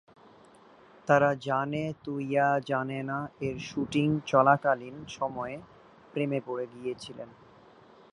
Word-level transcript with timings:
তারা 1.07 1.29
জানে 1.41 1.83
তু 2.03 2.13
ইয়া 2.19 2.49
জানে 2.65 2.99
না 3.03 3.19
এর 3.39 3.55
শুটিং 3.59 4.07
চলাকালীন 4.25 4.95
সময়ে 5.09 5.55
প্রেমে 6.13 6.39
পড়ে 6.45 6.65
গিয়েছিলেন। 6.73 7.29